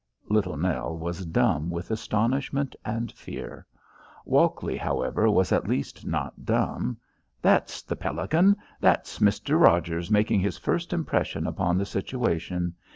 Little 0.29 0.57
Nell 0.57 0.97
was 0.97 1.27
dumb 1.27 1.69
with 1.69 1.91
astonishment 1.91 2.75
and 2.83 3.11
fear. 3.11 3.67
Walkley, 4.25 4.75
however, 4.75 5.29
was 5.29 5.51
at 5.51 5.67
least 5.67 6.07
not 6.07 6.43
dumb. 6.43 6.97
"That's 7.39 7.83
the 7.83 7.95
pelican! 7.95 8.55
That's 8.79 9.19
Mr. 9.19 9.61
Rogers 9.61 10.09
making 10.09 10.39
his 10.39 10.57
first 10.57 10.91
impression 10.91 11.45
upon 11.45 11.77
the 11.77 11.85
situation. 11.85 12.73